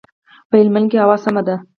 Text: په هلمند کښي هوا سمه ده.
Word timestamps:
په 0.49 0.55
هلمند 0.59 0.87
کښي 0.91 0.97
هوا 1.03 1.17
سمه 1.23 1.41
ده. 1.47 1.55